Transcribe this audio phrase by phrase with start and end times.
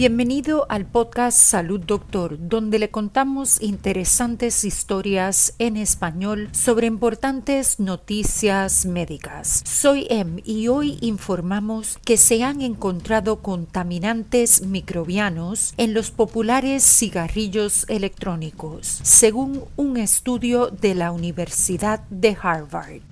[0.00, 8.86] Bienvenido al podcast Salud Doctor, donde le contamos interesantes historias en español sobre importantes noticias
[8.86, 9.62] médicas.
[9.66, 17.84] Soy Em y hoy informamos que se han encontrado contaminantes microbianos en los populares cigarrillos
[17.90, 23.09] electrónicos, según un estudio de la Universidad de Harvard.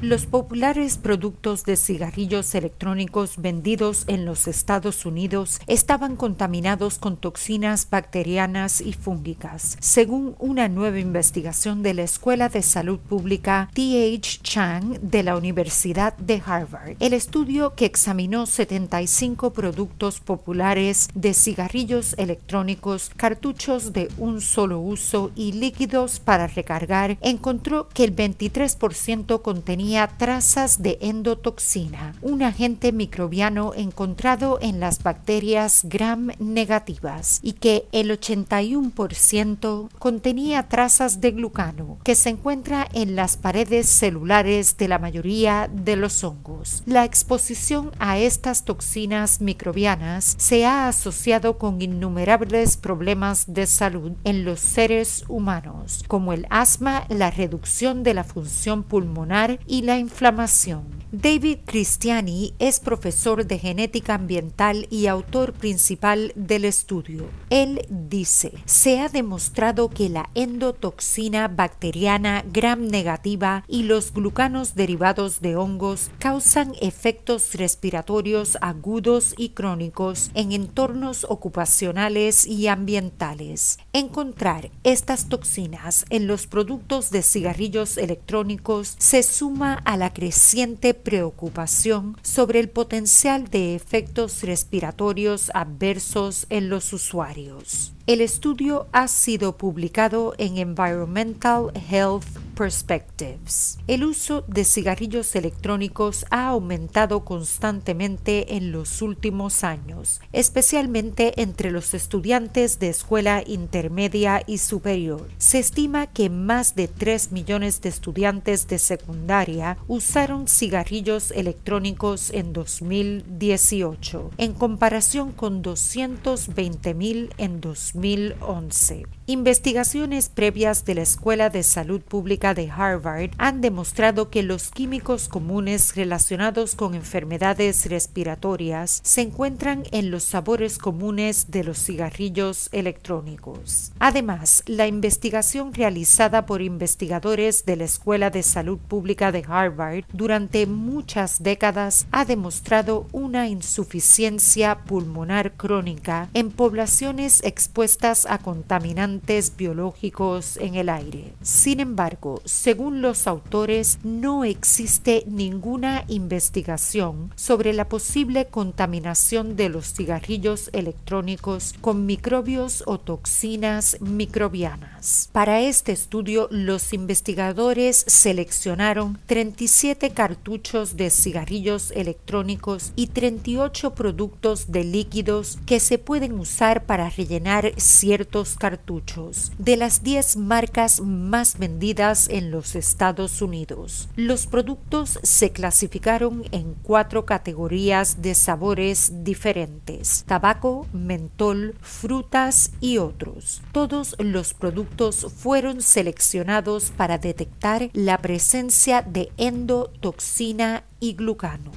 [0.00, 7.90] Los populares productos de cigarrillos electrónicos vendidos en los Estados Unidos estaban contaminados con toxinas
[7.90, 14.38] bacterianas y fúngicas, según una nueva investigación de la Escuela de Salud Pública T.H.
[14.44, 16.94] Chang de la Universidad de Harvard.
[17.00, 25.32] El estudio que examinó 75 productos populares de cigarrillos electrónicos, cartuchos de un solo uso
[25.34, 33.72] y líquidos para recargar encontró que el 23% contenía trazas de endotoxina, un agente microbiano
[33.74, 42.14] encontrado en las bacterias gram negativas, y que el 81% contenía trazas de glucano, que
[42.14, 46.82] se encuentra en las paredes celulares de la mayoría de los hongos.
[46.84, 54.44] La exposición a estas toxinas microbianas se ha asociado con innumerables problemas de salud en
[54.44, 60.98] los seres humanos, como el asma, la reducción de la función pulmonar y la inflamación.
[61.10, 67.24] David Cristiani es profesor de genética ambiental y autor principal del estudio.
[67.48, 75.40] Él dice, se ha demostrado que la endotoxina bacteriana gram negativa y los glucanos derivados
[75.40, 83.78] de hongos causan efectos respiratorios agudos y crónicos en entornos ocupacionales y ambientales.
[83.94, 92.16] Encontrar estas toxinas en los productos de cigarrillos electrónicos se suma a la creciente preocupación
[92.22, 97.92] sobre el potencial de efectos respiratorios adversos en los usuarios.
[98.06, 102.24] El estudio ha sido publicado en Environmental Health
[102.58, 103.78] Perspectives.
[103.86, 111.94] El uso de cigarrillos electrónicos ha aumentado constantemente en los últimos años, especialmente entre los
[111.94, 115.28] estudiantes de escuela intermedia y superior.
[115.38, 122.52] Se estima que más de 3 millones de estudiantes de secundaria usaron cigarrillos electrónicos en
[122.52, 129.06] 2018, en comparación con 220 mil en 2000 2011.
[129.26, 135.28] Investigaciones previas de la Escuela de Salud Pública de Harvard han demostrado que los químicos
[135.28, 143.92] comunes relacionados con enfermedades respiratorias se encuentran en los sabores comunes de los cigarrillos electrónicos.
[143.98, 150.66] Además, la investigación realizada por investigadores de la Escuela de Salud Pública de Harvard durante
[150.66, 160.74] muchas décadas ha demostrado una insuficiencia pulmonar crónica en poblaciones expuestas a contaminantes biológicos en
[160.74, 161.34] el aire.
[161.42, 169.92] Sin embargo, según los autores, no existe ninguna investigación sobre la posible contaminación de los
[169.94, 175.28] cigarrillos electrónicos con microbios o toxinas microbianas.
[175.32, 184.84] Para este estudio, los investigadores seleccionaron 37 cartuchos de cigarrillos electrónicos y 38 productos de
[184.84, 192.27] líquidos que se pueden usar para rellenar ciertos cartuchos de las 10 marcas más vendidas
[192.28, 194.08] en los Estados Unidos.
[194.16, 203.62] Los productos se clasificaron en cuatro categorías de sabores diferentes, tabaco, mentol, frutas y otros.
[203.72, 210.84] Todos los productos fueron seleccionados para detectar la presencia de endotoxina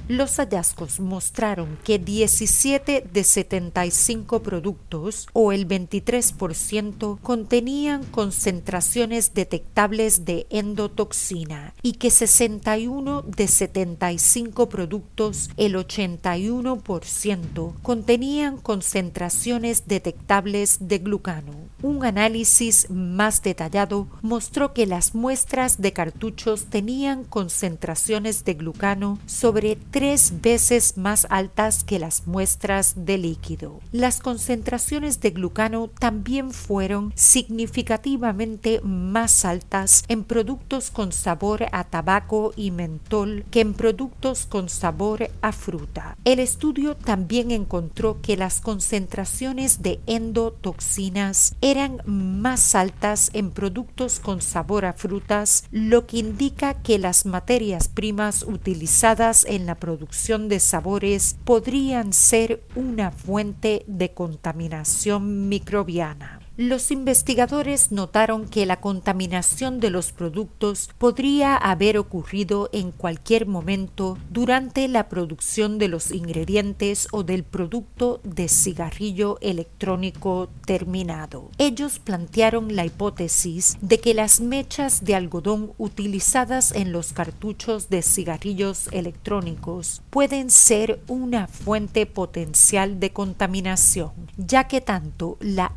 [0.08, 10.46] Los hallazgos mostraron que 17 de 75 productos o el 23% contenían concentraciones detectables de
[10.50, 21.52] endotoxina y que 61 de 75 productos, el 81%, contenían concentraciones detectables de glucano.
[21.82, 29.76] Un análisis más detallado mostró que las muestras de cartuchos tenían concentraciones de glucano sobre
[29.90, 33.80] tres veces más altas que las muestras de líquido.
[33.90, 42.52] Las concentraciones de glucano también fueron significativamente más altas en productos con sabor a tabaco
[42.54, 46.16] y mentol que en productos con sabor a fruta.
[46.24, 54.42] El estudio también encontró que las concentraciones de endotoxinas eran más altas en productos con
[54.42, 60.60] sabor a frutas, lo que indica que las materias primas utilizadas en la producción de
[60.60, 66.41] sabores podrían ser una fuente de contaminación microbiana.
[66.58, 74.18] Los investigadores notaron que la contaminación de los productos podría haber ocurrido en cualquier momento
[74.28, 81.50] durante la producción de los ingredientes o del producto de cigarrillo electrónico terminado.
[81.56, 88.02] Ellos plantearon la hipótesis de que las mechas de algodón utilizadas en los cartuchos de
[88.02, 95.72] cigarrillos electrónicos pueden ser una fuente potencial de contaminación, ya que tanto la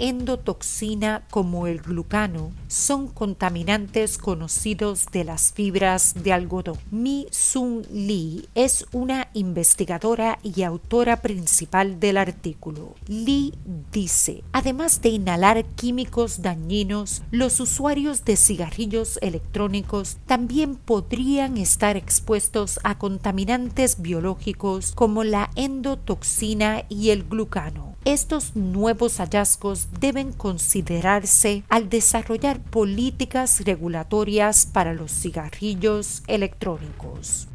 [1.30, 6.78] como el glucano son contaminantes conocidos de las fibras de algodón.
[6.92, 12.96] Mi Sun Lee es una investigadora y autora principal del artículo.
[13.08, 13.54] Lee
[13.92, 22.80] dice, además de inhalar químicos dañinos, los usuarios de cigarrillos electrónicos también podrían estar expuestos
[22.84, 27.95] a contaminantes biológicos como la endotoxina y el glucano.
[28.06, 37.48] Estos nuevos hallazgos deben considerarse al desarrollar políticas regulatorias para los cigarrillos electrónicos.